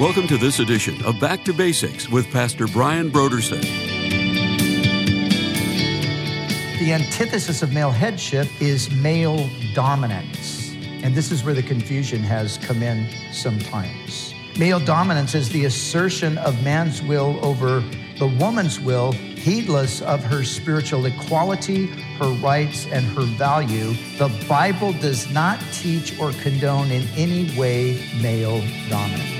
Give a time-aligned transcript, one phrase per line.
[0.00, 3.60] Welcome to this edition of Back to Basics with Pastor Brian Brodersen.
[6.78, 10.72] The antithesis of male headship is male dominance.
[11.02, 14.34] And this is where the confusion has come in sometimes.
[14.56, 17.80] Male dominance is the assertion of man's will over
[18.20, 21.86] the woman's will, heedless of her spiritual equality,
[22.20, 23.94] her rights, and her value.
[24.16, 29.37] The Bible does not teach or condone in any way male dominance.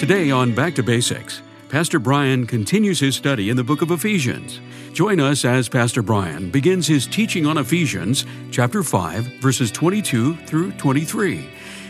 [0.00, 4.58] Today on Back to Basics, Pastor Brian continues his study in the book of Ephesians.
[4.94, 10.72] Join us as Pastor Brian begins his teaching on Ephesians, chapter 5, verses 22 through
[10.72, 11.46] 23,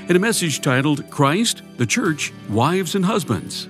[0.09, 3.69] in a message titled Christ, the Church, Wives and Husbands.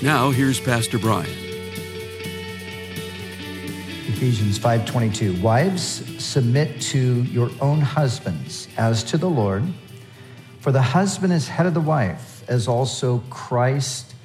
[0.00, 1.37] Now, here's Pastor Brian.
[4.18, 9.62] Ephesians 5:22 Wives submit to your own husbands as to the Lord.
[10.58, 14.16] For the husband is head of the wife as also Christ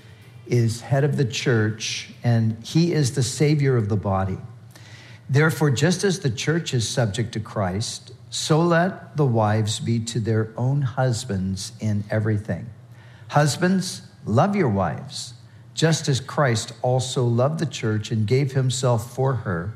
[0.47, 4.39] is head of the church and he is the savior of the body.
[5.29, 10.19] Therefore just as the church is subject to Christ so let the wives be to
[10.19, 12.67] their own husbands in everything.
[13.27, 15.35] Husbands love your wives
[15.75, 19.75] just as Christ also loved the church and gave himself for her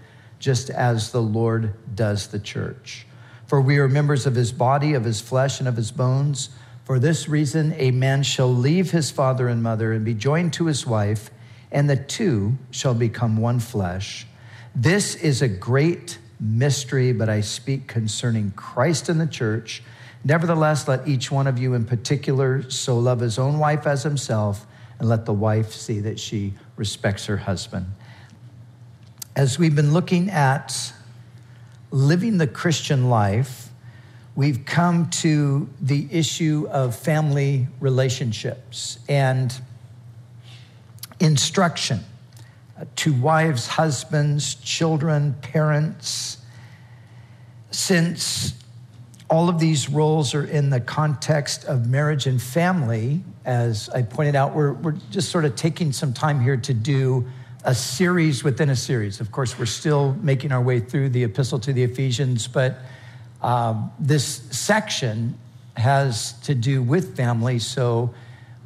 [0.41, 3.05] just as the Lord does the church.
[3.45, 6.49] For we are members of his body, of his flesh, and of his bones.
[6.83, 10.65] For this reason, a man shall leave his father and mother and be joined to
[10.65, 11.29] his wife,
[11.71, 14.25] and the two shall become one flesh.
[14.75, 19.83] This is a great mystery, but I speak concerning Christ and the church.
[20.23, 24.65] Nevertheless, let each one of you in particular so love his own wife as himself,
[24.97, 27.85] and let the wife see that she respects her husband
[29.35, 30.93] as we've been looking at
[31.89, 33.69] living the Christian life,
[34.35, 39.53] we've come to the issue of family relationships and
[41.19, 42.01] instruction
[42.77, 46.37] uh, to wives, husbands, children, parents.
[47.71, 48.53] Since
[49.29, 54.35] all of these roles are in the context of marriage and family, as I pointed
[54.35, 57.29] out, we're, we're just sort of taking some time here to do
[57.63, 59.19] a series within a series.
[59.19, 62.79] Of course, we're still making our way through the epistle to the Ephesians, but
[63.41, 65.37] um, this section
[65.77, 67.59] has to do with family.
[67.59, 68.13] So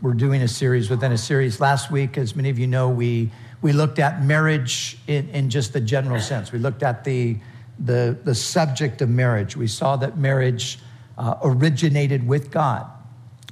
[0.01, 1.59] we're doing a series within a series.
[1.59, 5.73] Last week, as many of you know, we, we looked at marriage in, in just
[5.73, 6.51] the general sense.
[6.51, 7.37] We looked at the,
[7.79, 9.57] the, the subject of marriage.
[9.57, 10.79] We saw that marriage
[11.17, 12.85] uh, originated with God.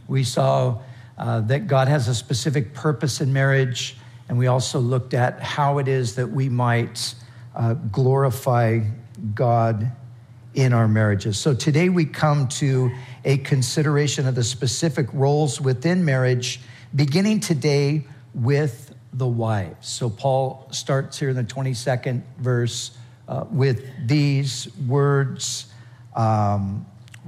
[0.08, 0.80] We saw
[1.18, 3.98] uh, that God has a specific purpose in marriage.
[4.29, 7.16] And we also looked at how it is that we might
[7.56, 8.81] uh, glorify
[9.35, 9.91] God
[10.53, 11.38] in our marriages.
[11.39, 12.91] So today we come to
[13.25, 16.61] a consideration of the specific roles within marriage,
[16.95, 19.88] beginning today with the wives.
[19.88, 22.97] So Paul starts here in the 22nd verse
[23.28, 25.72] uh, with these words
[26.16, 26.85] um,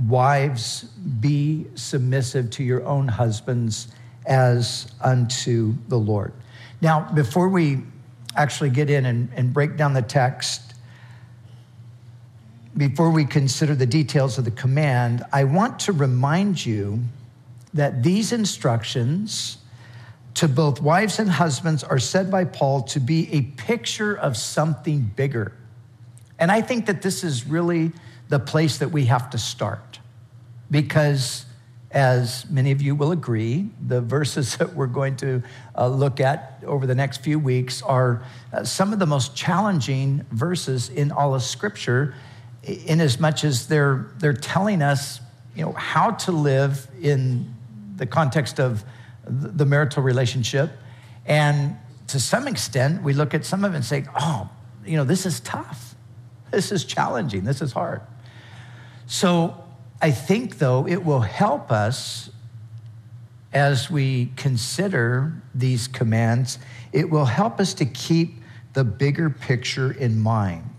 [0.10, 0.84] Wives,
[1.22, 3.88] be submissive to your own husbands
[4.26, 6.34] as unto the Lord.
[6.82, 7.84] Now, before we
[8.36, 10.74] actually get in and, and break down the text,
[12.76, 17.02] before we consider the details of the command, I want to remind you
[17.74, 19.58] that these instructions
[20.36, 25.12] to both wives and husbands are said by Paul to be a picture of something
[25.16, 25.54] bigger.
[26.38, 27.94] And I think that this is really
[28.28, 30.00] the place that we have to start
[30.70, 31.45] because
[31.96, 35.42] as many of you will agree, the verses that we're going to
[35.76, 38.22] uh, look at over the next few weeks are
[38.54, 42.14] uh, some of the most challenging verses in all of Scripture,
[42.64, 45.22] in as much as they're, they're telling us
[45.56, 47.56] you know, how to live in
[47.96, 48.84] the context of
[49.24, 50.72] the marital relationship.
[51.26, 51.78] And
[52.08, 54.50] to some extent, we look at some of it and say, oh,
[54.86, 55.96] you know, this is tough.
[56.52, 57.46] This is challenging.
[57.46, 58.02] This is hard.
[59.08, 59.65] So
[60.06, 62.30] I think, though, it will help us
[63.52, 66.60] as we consider these commands
[66.94, 68.36] it will help us to keep
[68.74, 70.70] the bigger picture in mind.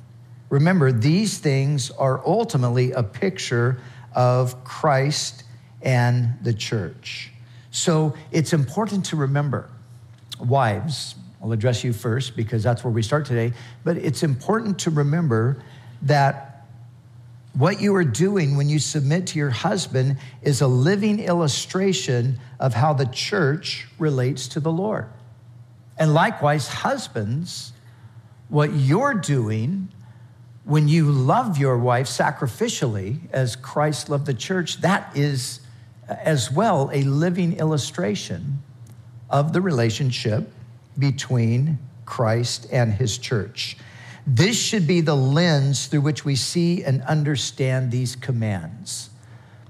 [0.49, 3.81] Remember, these things are ultimately a picture
[4.15, 5.43] of Christ
[5.83, 7.33] and the church.
[7.73, 9.69] So it's important to remember,
[10.39, 14.91] wives, I'll address you first because that's where we start today, but it's important to
[14.91, 15.61] remember
[16.03, 16.46] that
[17.57, 22.75] what you are doing when you submit to your husband is a living illustration of
[22.75, 25.09] how the church relates to the Lord.
[25.99, 27.73] And likewise, husbands,
[28.51, 29.89] what you're doing
[30.65, 35.61] when you love your wife sacrificially as Christ loved the church, that is
[36.09, 38.63] uh, as well a living illustration
[39.31, 40.53] of the relationship
[40.99, 43.79] between Christ and his church.
[44.27, 49.11] This should be the lens through which we see and understand these commands.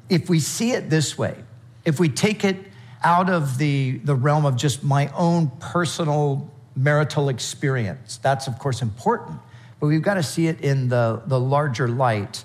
[0.08, 1.36] If we see it this way,
[1.84, 2.56] if we take it
[3.04, 8.82] out of the, the realm of just my own personal marital experience, that's of course
[8.82, 9.40] important
[9.80, 12.44] but we've got to see it in the, the larger light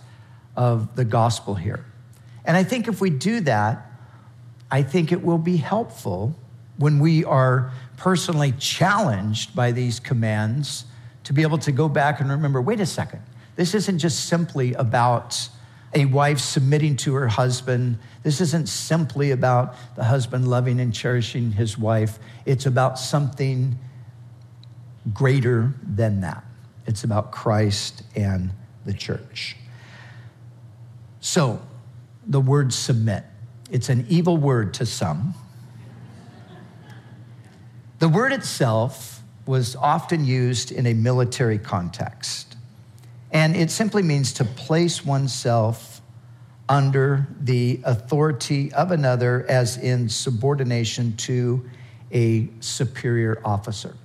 [0.56, 1.86] of the gospel here.
[2.44, 3.90] And I think if we do that,
[4.70, 6.36] I think it will be helpful
[6.78, 10.86] when we are personally challenged by these commands
[11.24, 13.22] to be able to go back and remember wait a second,
[13.56, 15.50] this isn't just simply about
[15.94, 17.98] a wife submitting to her husband.
[18.24, 22.18] This isn't simply about the husband loving and cherishing his wife.
[22.46, 23.78] It's about something
[25.14, 26.44] greater than that.
[26.86, 28.52] It's about Christ and
[28.86, 29.58] the church.
[31.20, 31.62] So,
[32.26, 33.24] the word submit,
[33.70, 35.34] it's an evil word to some.
[38.00, 42.56] The word itself was often used in a military context,
[43.32, 46.02] and it simply means to place oneself
[46.70, 51.70] under the authority of another, as in subordination to
[52.14, 53.96] a superior officer.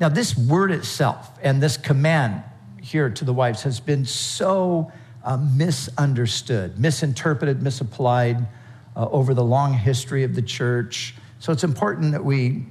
[0.00, 2.42] Now, this word itself and this command
[2.80, 4.90] here to the wives has been so
[5.24, 8.46] uh, misunderstood, misinterpreted, misapplied
[8.96, 11.14] uh, over the long history of the church.
[11.38, 12.66] So it's important that we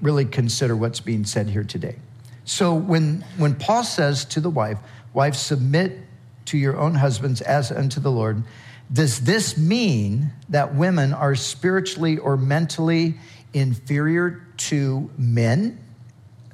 [0.00, 1.96] really consider what's being said here today.
[2.44, 4.78] So when, when Paul says to the wife,
[5.12, 5.98] Wife, submit
[6.46, 8.44] to your own husbands as unto the Lord,
[8.92, 13.14] does this mean that women are spiritually or mentally
[13.52, 15.84] inferior to men?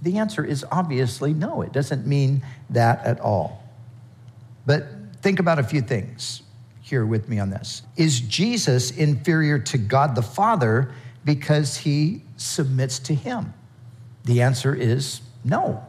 [0.02, 1.62] The answer is obviously no.
[1.62, 3.62] It doesn't mean that at all.
[4.64, 4.87] But
[5.22, 6.43] think about a few things
[6.82, 7.82] here with me on this.
[7.96, 10.93] Is Jesus inferior to God the Father
[11.25, 13.54] because he submits to him?
[14.24, 15.86] The answer is no.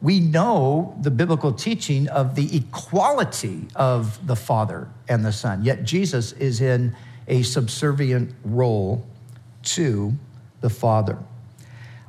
[0.00, 5.84] We know the biblical teaching of the equality of the Father and the Son, yet
[5.84, 6.96] Jesus is in
[7.28, 9.06] a subservient role
[9.62, 10.12] to
[10.60, 11.18] the Father.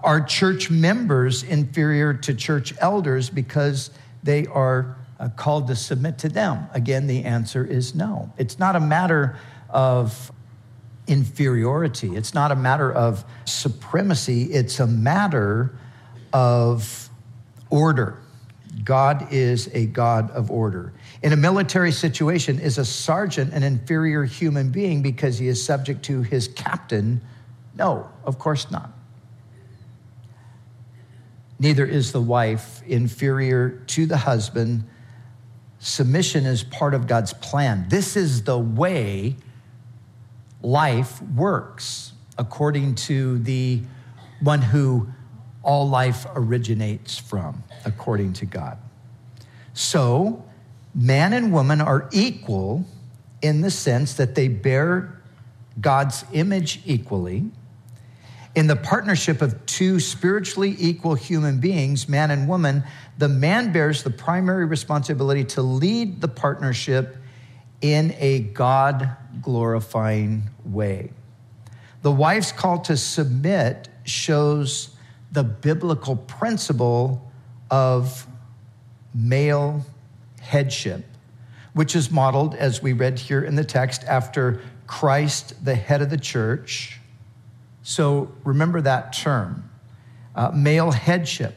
[0.04, 3.92] Are church members inferior to church elders because
[4.22, 6.68] they are uh, called to submit to them?
[6.74, 8.34] Again, the answer is no.
[8.38, 9.38] It's not a matter
[9.70, 10.32] of
[11.08, 15.78] inferiority, it's not a matter of supremacy, it's a matter
[16.32, 17.10] of
[17.70, 18.20] order.
[18.84, 20.94] God is a God of order.
[21.22, 26.04] In a military situation, is a sergeant an inferior human being because he is subject
[26.06, 27.22] to his captain?
[27.76, 28.92] No, of course not.
[31.60, 34.84] Neither is the wife inferior to the husband.
[35.80, 37.86] Submission is part of God's plan.
[37.90, 39.36] This is the way
[40.64, 43.82] life works, according to the
[44.42, 45.08] one who
[45.62, 48.78] all life originates from, according to God.
[49.74, 50.44] So,
[50.96, 52.86] man and woman are equal
[53.42, 55.22] in the sense that they bear
[55.80, 57.52] God's image equally
[58.56, 62.84] in the partnership of two spiritually equal human beings, man and woman,
[63.18, 67.18] the man bears the primary responsibility to lead the partnership
[67.82, 71.12] in a God glorifying way.
[72.02, 74.90] The wife's call to submit shows
[75.32, 77.32] the biblical principle
[77.72, 78.28] of
[79.14, 79.86] male
[80.42, 81.06] headship,
[81.74, 86.10] which is modeled, as we read here in the text, after Christ, the head of
[86.10, 87.00] the church
[87.84, 89.70] so remember that term
[90.36, 91.56] uh, male headship.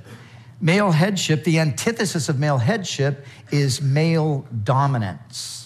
[0.60, 5.65] Male headship, the antithesis of male headship is male dominance.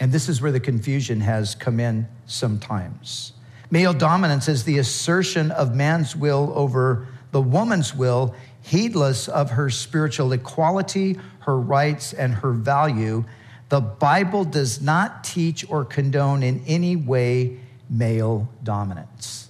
[0.00, 3.32] And this is where the confusion has come in sometimes.
[3.70, 9.70] Male dominance is the assertion of man's will over the woman's will, heedless of her
[9.70, 13.24] spiritual equality, her rights, and her value.
[13.68, 17.58] The Bible does not teach or condone in any way
[17.90, 19.48] male dominance.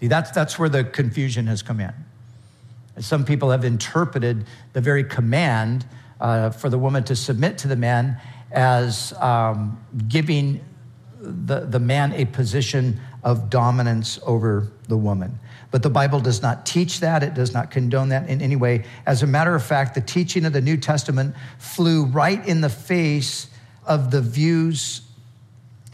[0.00, 1.92] See, that's, that's where the confusion has come in.
[3.00, 5.84] Some people have interpreted the very command
[6.20, 8.20] uh, for the woman to submit to the man
[8.54, 10.64] as um, giving
[11.20, 15.38] the, the man a position of dominance over the woman.
[15.70, 17.22] But the Bible does not teach that.
[17.22, 18.84] It does not condone that in any way.
[19.06, 22.68] As a matter of fact, the teaching of the New Testament flew right in the
[22.68, 23.48] face
[23.86, 25.02] of the views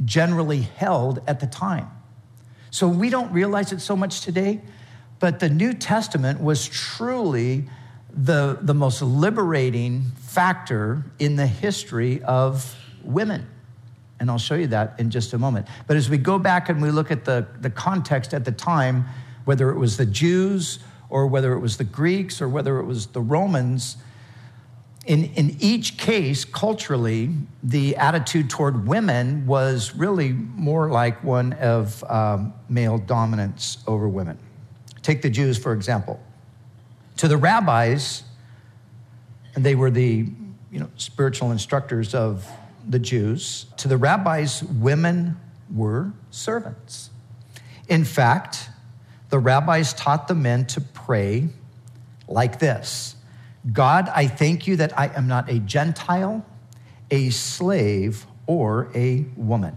[0.05, 1.89] generally held at the time.
[2.71, 4.61] So we don't realize it so much today,
[5.19, 7.69] but the New Testament was truly
[8.15, 13.47] the, the most liberating factor in the history of women.
[14.19, 15.67] And I'll show you that in just a moment.
[15.87, 19.07] But as we go back and we look at the, the context at the time,
[19.45, 23.07] whether it was the Jews or whether it was the Greeks or whether it was
[23.09, 23.97] the Romans,
[25.07, 27.31] in, in each case, culturally,
[27.63, 34.39] the attitude toward women was really more like one of um, male dominance over women.
[35.03, 36.21] Take the Jews, for example.
[37.21, 38.23] To the rabbis,
[39.55, 40.27] and they were the
[40.73, 42.49] you know, spiritual instructors of
[42.89, 45.39] the Jews, to the rabbis, women
[45.71, 47.11] were servants.
[47.89, 48.71] In fact,
[49.29, 51.51] the rabbis taught the men to pray
[52.27, 53.17] like this
[53.71, 56.43] God, I thank you that I am not a Gentile,
[57.11, 59.77] a slave, or a woman.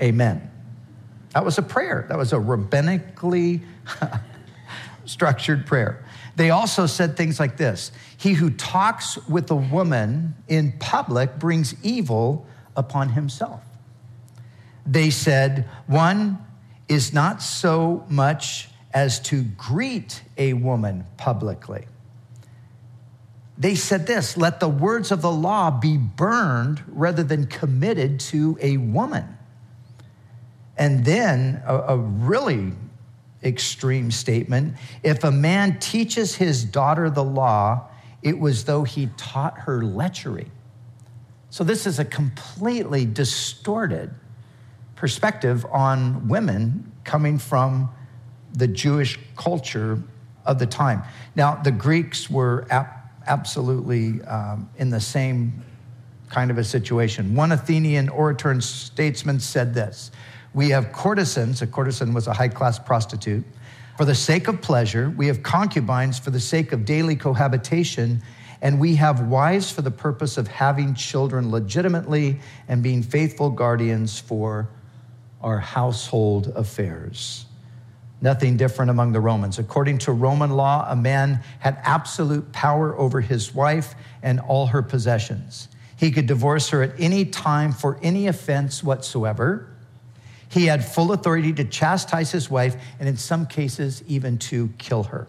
[0.00, 0.50] Amen.
[1.34, 2.06] That was a prayer.
[2.08, 3.60] That was a rabbinically
[5.04, 6.04] structured prayer.
[6.36, 11.74] They also said things like this He who talks with a woman in public brings
[11.82, 13.62] evil upon himself.
[14.86, 16.38] They said, One
[16.88, 21.86] is not so much as to greet a woman publicly.
[23.58, 28.58] They said this let the words of the law be burned rather than committed to
[28.60, 29.38] a woman.
[30.76, 32.72] And then a, a really
[33.44, 37.88] extreme statement if a man teaches his daughter the law,
[38.22, 40.48] it was though he taught her lechery.
[41.50, 44.14] So, this is a completely distorted
[44.96, 47.90] perspective on women coming from
[48.54, 50.02] the Jewish culture
[50.44, 51.02] of the time.
[51.34, 55.64] Now, the Greeks were ap- absolutely um, in the same
[56.28, 57.34] kind of a situation.
[57.34, 60.10] One Athenian orator and statesman said this
[60.54, 63.44] We have courtesans, a courtesan was a high class prostitute,
[63.96, 68.22] for the sake of pleasure, we have concubines for the sake of daily cohabitation.
[68.62, 74.20] And we have wives for the purpose of having children legitimately and being faithful guardians
[74.20, 74.68] for
[75.40, 77.46] our household affairs.
[78.20, 79.58] Nothing different among the Romans.
[79.58, 84.80] According to Roman law, a man had absolute power over his wife and all her
[84.80, 85.68] possessions.
[85.96, 89.71] He could divorce her at any time for any offense whatsoever.
[90.52, 95.04] He had full authority to chastise his wife and, in some cases, even to kill
[95.04, 95.26] her.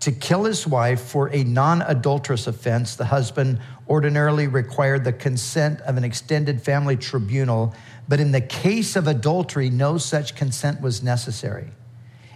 [0.00, 5.80] To kill his wife for a non adulterous offense, the husband ordinarily required the consent
[5.82, 7.74] of an extended family tribunal,
[8.08, 11.70] but in the case of adultery, no such consent was necessary.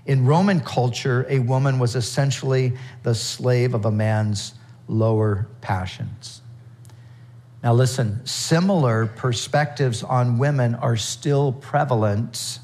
[0.06, 4.54] In Roman culture, a woman was essentially the slave of a man's
[4.86, 6.42] lower passions.
[7.64, 12.58] Now, listen, similar perspectives on women are still prevalent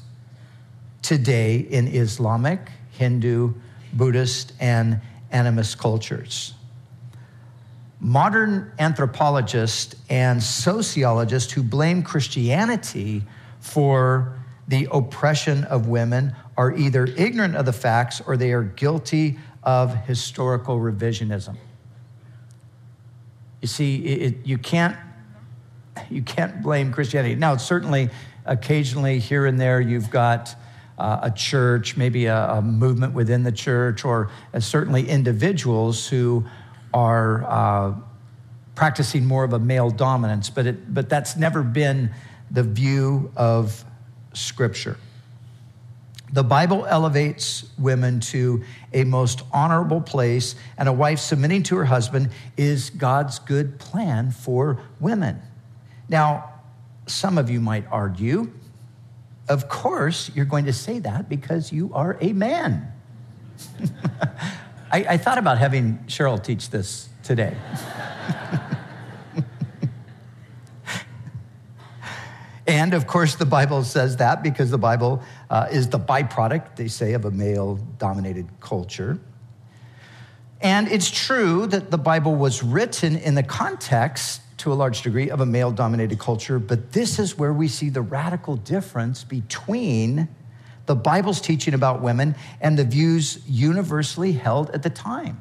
[1.01, 3.55] today in Islamic, Hindu,
[3.93, 5.01] Buddhist, and
[5.33, 6.53] animist cultures.
[7.99, 13.23] Modern anthropologists and sociologists who blame Christianity
[13.59, 19.39] for the oppression of women are either ignorant of the facts or they are guilty
[19.63, 21.57] of historical revisionism.
[23.61, 24.97] You see, it, you, can't,
[26.09, 27.35] you can't blame Christianity.
[27.35, 28.09] Now, certainly,
[28.45, 30.55] occasionally, here and there, you've got
[30.97, 36.45] uh, a church, maybe a, a, movement within the church, or uh, certainly individuals who
[36.93, 37.93] are uh,
[38.75, 42.11] practicing more of a male dominance, but, it, but that's never been
[42.49, 43.83] the view of
[44.33, 44.97] Scripture.
[46.33, 51.85] The Bible elevates women to a most honorable place, and a wife submitting to her
[51.85, 55.41] husband is God's good plan for women.
[56.07, 56.51] Now,
[57.07, 58.51] some of you might argue,
[59.49, 62.93] of course, you're going to say that because you are a man.
[64.91, 67.55] I, I, thought about having Cheryl teach this today.
[72.81, 76.87] And of course, the Bible says that because the Bible uh, is the byproduct, they
[76.87, 79.19] say, of a male dominated culture.
[80.61, 85.29] And it's true that the Bible was written in the context, to a large degree,
[85.29, 90.15] of a male dominated culture, but this is where we see the radical difference between
[90.15, 90.27] the
[90.91, 95.39] the Bible's teaching about women and the views universally held at the time.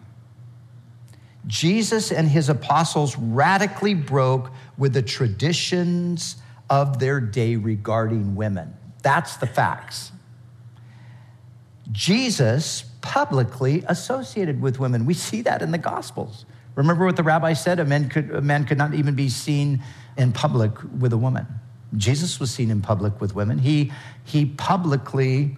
[1.46, 6.36] Jesus and his apostles radically broke with the traditions
[6.70, 8.74] of their day regarding women.
[9.02, 10.12] That's the facts.
[11.90, 15.04] Jesus publicly associated with women.
[15.04, 16.46] We see that in the Gospels.
[16.76, 17.80] Remember what the rabbi said?
[17.80, 19.82] A man could, a man could not even be seen
[20.16, 21.46] in public with a woman.
[21.96, 23.58] Jesus was seen in public with women.
[23.58, 23.92] He,
[24.24, 25.56] he publicly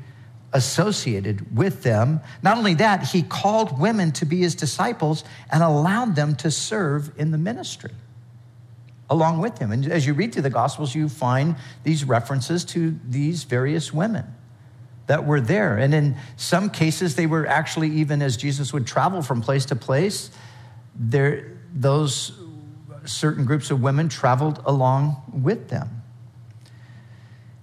[0.54, 2.20] associated with them.
[2.42, 7.12] Not only that, he called women to be his disciples and allowed them to serve
[7.18, 7.92] in the ministry
[9.12, 9.70] along with him.
[9.70, 14.24] And as you read through the Gospels, you find these references to these various women
[15.06, 15.76] that were there.
[15.76, 19.76] And in some cases, they were actually, even as Jesus would travel from place to
[19.76, 20.30] place,
[20.94, 22.32] there, those
[23.04, 26.02] certain groups of women traveled along with them.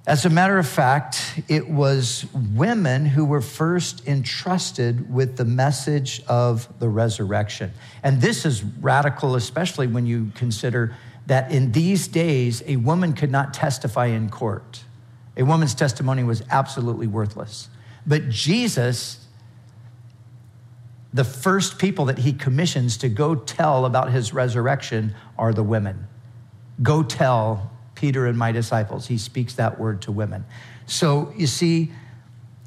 [0.06, 6.22] As a matter of fact, it was women who were first entrusted with the message
[6.28, 7.74] of the resurrection.
[8.02, 10.96] And this is radical, especially when you consider
[11.30, 14.84] that in these days, a woman could not testify in court.
[15.38, 17.70] A woman's testimony was absolutely worthless.
[18.08, 19.28] But Jesus,
[21.14, 26.08] the first people that he commissions to go tell about his resurrection are the women.
[26.82, 29.06] Go tell Peter and my disciples.
[29.06, 30.46] He speaks that word to women.
[30.88, 31.92] So you see,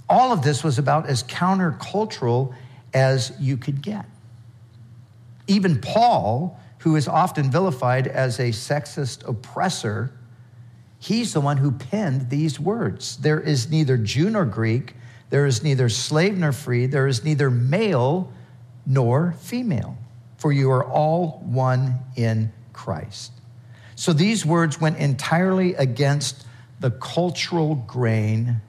[0.09, 2.55] all of this was about as countercultural
[2.95, 4.07] as you could get.
[5.49, 10.11] Even Paul, who is often vilified as a sexist oppressor,
[10.99, 13.17] he's the one who penned these words.
[13.19, 14.95] There is neither Jew nor Greek,
[15.31, 18.33] there is neither slave nor free, there is neither male
[18.85, 19.97] nor female,
[20.39, 23.31] for you are all one in Christ.
[23.95, 26.45] So these words went entirely against
[26.81, 28.61] the cultural grain.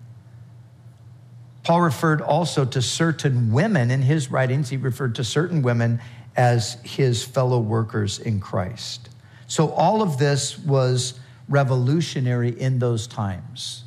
[1.63, 5.99] Paul referred also to certain women in his writings, he referred to certain women
[6.35, 9.09] as his fellow workers in Christ.
[9.47, 13.83] So all of this was revolutionary in those times.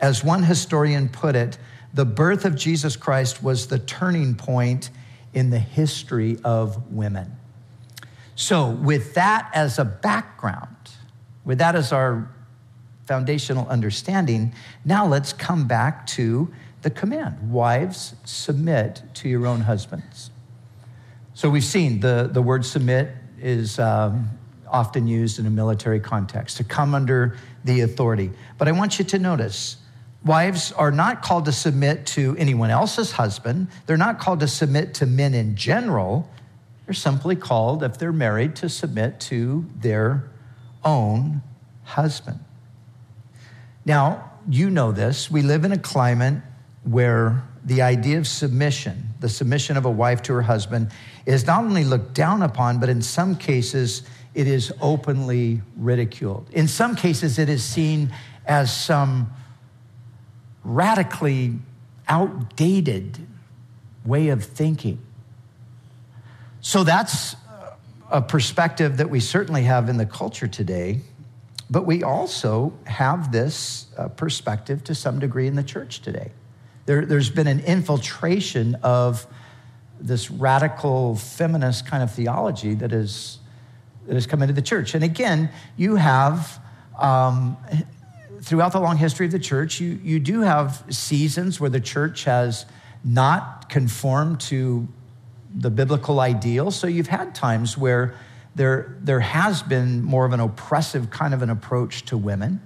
[0.00, 1.58] As one historian put it,
[1.92, 4.90] the birth of Jesus Christ was the turning point
[5.32, 7.36] in the history of women.
[8.36, 10.76] So, with that as a background,
[11.44, 12.30] with that as our
[13.04, 20.29] foundational understanding, now let's come back to the command Wives, submit to your own husbands.
[21.40, 23.08] So we've seen the, the word submit
[23.40, 24.28] is um,
[24.68, 28.30] often used in a military context to come under the authority.
[28.58, 29.78] But I want you to notice
[30.22, 34.92] wives are not called to submit to anyone else's husband, they're not called to submit
[34.96, 36.28] to men in general.
[36.84, 40.28] They're simply called, if they're married, to submit to their
[40.84, 41.40] own
[41.84, 42.40] husband.
[43.86, 45.30] Now, you know this.
[45.30, 46.42] We live in a climate
[46.82, 50.90] where the idea of submission, the submission of a wife to her husband,
[51.26, 54.02] is not only looked down upon, but in some cases,
[54.34, 56.48] it is openly ridiculed.
[56.52, 58.12] In some cases, it is seen
[58.46, 59.32] as some
[60.64, 61.54] radically
[62.08, 63.18] outdated
[64.04, 64.98] way of thinking.
[66.60, 67.36] So that's
[68.10, 71.00] a perspective that we certainly have in the culture today,
[71.70, 76.32] but we also have this uh, perspective to some degree in the church today.
[76.90, 79.24] There, there's been an infiltration of
[80.00, 83.38] this radical feminist kind of theology that, is,
[84.08, 84.96] that has come into the church.
[84.96, 86.60] And again, you have,
[86.98, 87.56] um,
[88.42, 92.24] throughout the long history of the church, you, you do have seasons where the church
[92.24, 92.66] has
[93.04, 94.88] not conformed to
[95.54, 96.72] the biblical ideal.
[96.72, 98.16] So you've had times where
[98.56, 102.60] there, there has been more of an oppressive kind of an approach to women.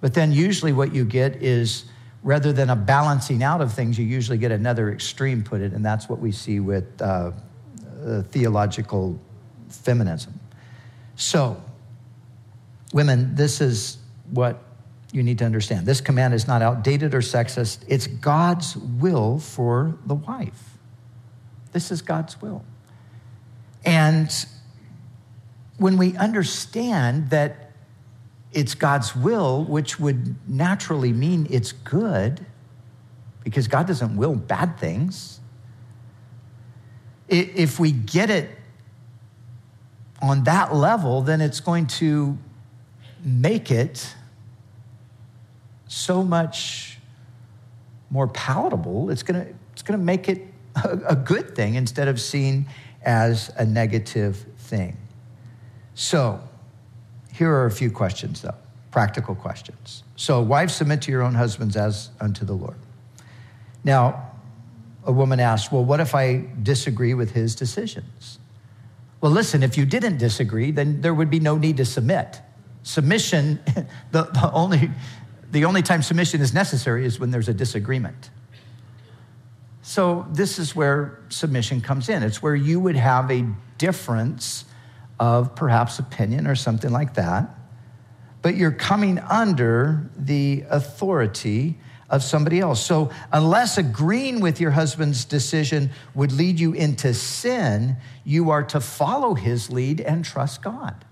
[0.00, 1.84] But then usually what you get is
[2.22, 5.84] rather than a balancing out of things, you usually get another extreme put it, and
[5.84, 7.32] that's what we see with uh,
[8.04, 9.18] uh, theological
[9.68, 10.38] feminism.
[11.16, 11.62] So,
[12.92, 13.98] women, this is
[14.30, 14.62] what
[15.12, 15.86] you need to understand.
[15.86, 20.78] This command is not outdated or sexist, it's God's will for the wife.
[21.72, 22.64] This is God's will.
[23.84, 24.30] And
[25.78, 27.69] when we understand that
[28.52, 32.44] it's God's will, which would naturally mean it's good,
[33.44, 35.40] because God doesn't will bad things.
[37.28, 38.50] If we get it
[40.20, 42.36] on that level, then it's going to
[43.24, 44.14] make it
[45.86, 46.98] so much
[48.10, 49.10] more palatable.
[49.10, 50.42] It's going to, it's going to make it
[50.84, 52.66] a, good thing instead of seen
[53.02, 54.96] as a negative thing.
[55.94, 56.40] So,
[57.40, 58.54] here are a few questions though.
[58.90, 60.02] practical questions.
[60.14, 62.76] So, wives, submit to your own husbands as unto the Lord.
[63.82, 64.32] Now,
[65.04, 68.38] a woman asked, Well, what if I disagree with his decisions?
[69.22, 72.42] Well, listen, if you didn't disagree, then there would be no need to submit.
[72.82, 73.58] Submission,
[74.10, 74.90] the, the, only,
[75.50, 78.28] the only time submission is necessary is when there's a disagreement.
[79.80, 82.22] So, this is where submission comes in.
[82.22, 83.46] It's where you would have a
[83.78, 84.66] difference
[85.20, 87.54] of perhaps opinion or something like that,
[88.42, 91.78] but you're coming under the authority
[92.08, 92.84] of somebody else.
[92.84, 98.80] So, unless agreeing with your husband's decision would lead you into sin, you are to
[98.80, 101.04] follow his lead and trust God.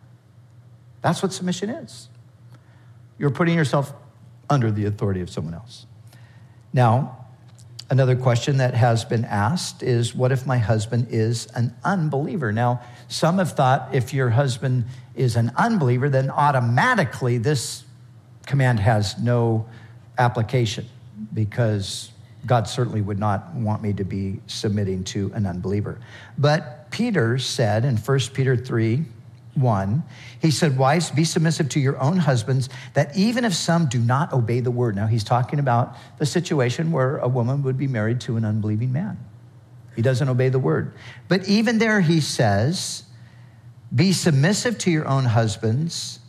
[1.03, 2.09] That's what submission is.
[3.19, 3.93] You're putting yourself
[4.51, 5.87] under the authority of someone else.
[6.73, 7.27] Now,
[7.91, 12.53] another question that has been asked is what if my husband is an unbeliever?
[12.53, 17.85] Now, some have thought if your husband is an unbeliever, then automatically this
[18.47, 19.67] command has no
[20.19, 20.87] application
[21.33, 22.13] because
[22.47, 25.99] God certainly would not want me to be submitting to an unbeliever.
[26.37, 29.05] But Peter said in 1 Peter 3
[29.55, 30.03] 1,
[30.41, 34.33] he said, Wives, be submissive to your own husbands, that even if some do not
[34.33, 34.95] obey the word.
[34.95, 38.93] Now, he's talking about the situation where a woman would be married to an unbelieving
[38.93, 39.19] man.
[39.99, 40.95] He doesn't obey the word.
[41.27, 43.03] But even there, he says,
[43.93, 46.21] Be submissive to your own husbands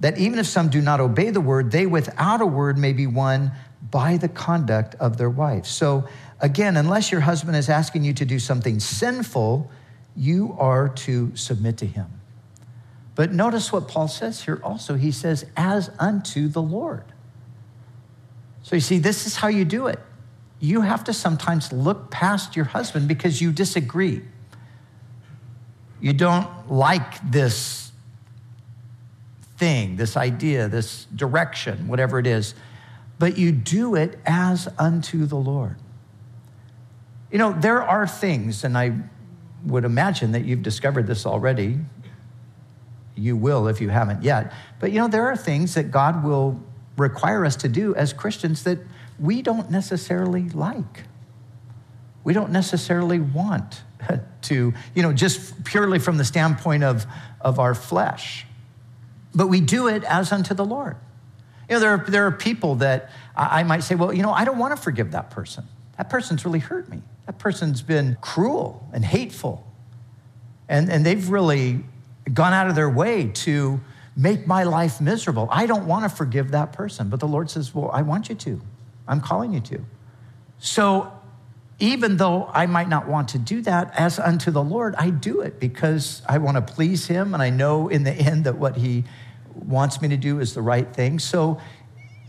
[0.00, 3.06] that even if some do not obey the word, they without a word may be
[3.06, 3.52] won
[3.90, 5.64] by the conduct of their wife.
[5.64, 6.06] So,
[6.40, 9.70] again, unless your husband is asking you to do something sinful,
[10.14, 12.20] you are to submit to him.
[13.14, 14.96] But notice what Paul says here also.
[14.96, 17.04] He says, as unto the Lord.
[18.62, 20.00] So, you see, this is how you do it.
[20.60, 24.22] You have to sometimes look past your husband because you disagree.
[26.00, 27.92] You don't like this
[29.56, 32.54] thing, this idea, this direction, whatever it is,
[33.18, 35.76] but you do it as unto the Lord.
[37.30, 38.96] You know, there are things, and I
[39.64, 41.78] would imagine that you've discovered this already.
[43.16, 44.52] You will if you haven't yet.
[44.78, 46.60] But you know, there are things that God will
[46.96, 48.78] require us to do as Christians that
[49.18, 51.04] we don't necessarily like.
[52.24, 53.82] We don't necessarily want
[54.42, 57.06] to, you know, just purely from the standpoint of,
[57.40, 58.46] of our flesh
[59.34, 60.96] but we do it as unto the Lord.
[61.68, 64.44] You know, there are, there are people that I might say, well, you know, I
[64.44, 65.64] don't want to forgive that person.
[65.96, 67.02] That person's really hurt me.
[67.26, 69.66] That person's been cruel and hateful.
[70.68, 71.84] And, and they've really
[72.32, 73.80] gone out of their way to
[74.16, 75.48] make my life miserable.
[75.50, 77.08] I don't want to forgive that person.
[77.08, 78.60] But the Lord says, well, I want you to.
[79.08, 79.84] I'm calling you to.
[80.58, 81.12] So
[81.80, 85.40] even though I might not want to do that as unto the Lord, I do
[85.40, 88.76] it because I want to please Him and I know in the end that what
[88.76, 89.04] He
[89.54, 91.18] wants me to do is the right thing.
[91.18, 91.60] So,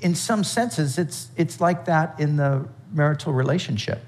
[0.02, 4.02] in some senses, it's, it's like that in the marital relationship.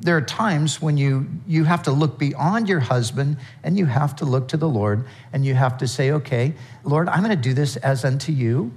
[0.00, 4.16] There are times when you, you have to look beyond your husband and you have
[4.16, 7.42] to look to the Lord and you have to say, okay, Lord, I'm going to
[7.42, 8.72] do this as unto you.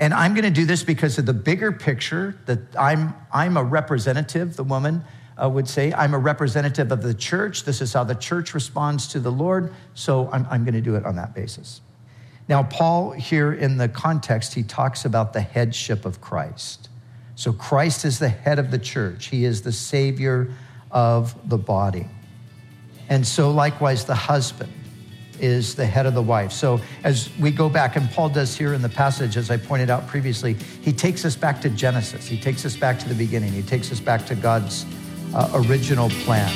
[0.00, 3.62] And I'm going to do this because of the bigger picture that I'm, I'm a
[3.62, 5.04] representative, the woman
[5.40, 5.92] uh, would say.
[5.92, 7.64] I'm a representative of the church.
[7.64, 9.74] This is how the church responds to the Lord.
[9.92, 11.82] So I'm, I'm going to do it on that basis.
[12.48, 16.88] Now, Paul, here in the context, he talks about the headship of Christ.
[17.36, 20.52] So, Christ is the head of the church, he is the savior
[20.90, 22.06] of the body.
[23.08, 24.72] And so, likewise, the husband
[25.40, 26.52] is the head of the wife.
[26.52, 29.90] So, as we go back, and Paul does here in the passage, as I pointed
[29.90, 32.26] out previously, he takes us back to Genesis.
[32.26, 33.52] He takes us back to the beginning.
[33.52, 34.86] He takes us back to God's
[35.34, 36.50] uh, original plan.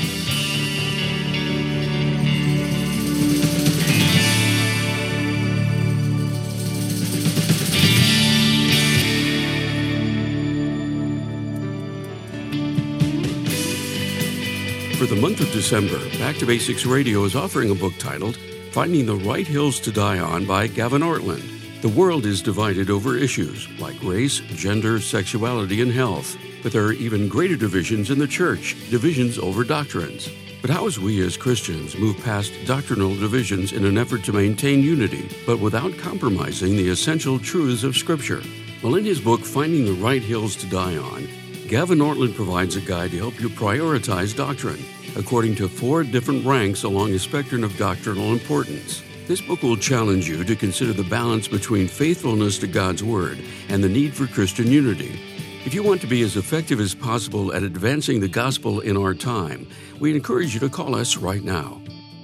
[15.04, 18.38] For the month of December, Back to Basics Radio is offering a book titled
[18.74, 21.80] Finding the Right Hills to Die On by Gavin Ortlund.
[21.80, 26.36] The world is divided over issues like race, gender, sexuality, and health.
[26.60, 30.28] But there are even greater divisions in the church, divisions over doctrines.
[30.60, 34.82] But how as we as Christians move past doctrinal divisions in an effort to maintain
[34.82, 38.42] unity, but without compromising the essential truths of Scripture?
[38.82, 41.28] Well, in his book, Finding the Right Hills to Die On,
[41.68, 44.84] Gavin Ortlund provides a guide to help you prioritize doctrine
[45.16, 49.02] according to four different ranks along a spectrum of doctrinal importance.
[49.26, 53.82] This book will challenge you to consider the balance between faithfulness to God's Word and
[53.82, 55.18] the need for Christian unity.
[55.64, 59.14] If you want to be as effective as possible at advancing the gospel in our
[59.14, 59.66] time,
[59.98, 61.80] we encourage you to call us right now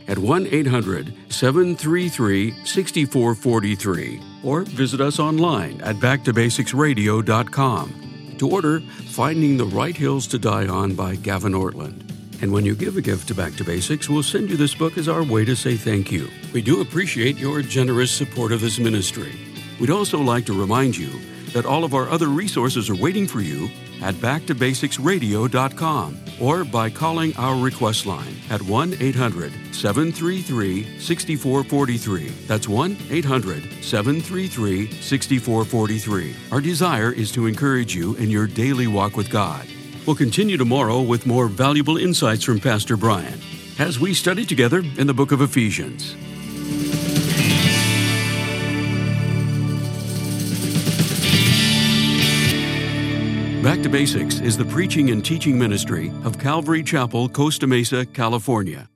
[0.09, 9.65] at 1 800 733 6443 or visit us online at backtobasicsradio.com to order Finding the
[9.65, 12.20] Right Hills to Die On by Gavin Ortlund.
[12.43, 14.97] And when you give a gift to Back to Basics, we'll send you this book
[14.97, 16.29] as our way to say thank you.
[16.53, 19.33] We do appreciate your generous support of this ministry.
[19.79, 21.11] We'd also like to remind you
[21.53, 23.69] that all of our other resources are waiting for you
[24.03, 32.29] at backtobasicsradio.com or by calling our request line at 1 800 733 6443.
[32.47, 36.37] That's 1 800 733 6443.
[36.53, 39.67] Our desire is to encourage you in your daily walk with God.
[40.07, 43.41] We'll continue tomorrow with more valuable insights from Pastor Brian
[43.79, 46.15] as we study together in the book of Ephesians.
[53.63, 58.90] Back to Basics is the preaching and teaching ministry of Calvary Chapel, Costa Mesa, California.